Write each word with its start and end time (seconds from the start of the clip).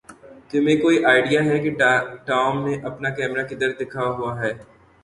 تمھیں 0.49 0.77
کوئی 0.81 1.03
آئڈیا 1.05 1.41
ہے 1.45 1.57
کہ 1.63 1.71
ٹام 2.27 2.53
نے 2.65 2.73
اپنا 2.89 3.09
کیمرہ 3.17 3.43
کدھر 3.49 3.71
دکھا 3.79 4.03
ہوا 4.09 4.31
ہے؟ 4.41 4.51